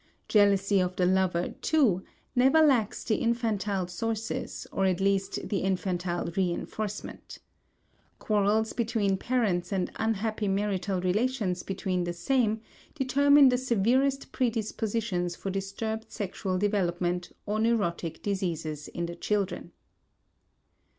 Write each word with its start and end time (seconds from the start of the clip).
Jealousy 0.27 0.79
of 0.79 0.95
the 0.95 1.05
lover, 1.05 1.49
too, 1.61 2.01
never 2.35 2.59
lacks 2.63 3.03
the 3.03 3.17
infantile 3.17 3.85
sources 3.85 4.65
or 4.71 4.85
at 4.85 4.99
least 4.99 5.47
the 5.47 5.59
infantile 5.59 6.25
reinforcement. 6.35 7.37
Quarrels 8.17 8.73
between 8.73 9.15
parents 9.15 9.71
and 9.71 9.91
unhappy 9.97 10.47
marital 10.47 10.99
relations 11.01 11.61
between 11.61 12.03
the 12.03 12.13
same 12.13 12.61
determine 12.95 13.49
the 13.49 13.59
severest 13.59 14.31
predispositions 14.31 15.35
for 15.35 15.51
disturbed 15.51 16.09
sexual 16.11 16.57
development 16.57 17.31
or 17.45 17.59
neurotic 17.59 18.23
diseases 18.23 18.87
in 18.87 19.05
the 19.05 19.15
children. 19.15 19.71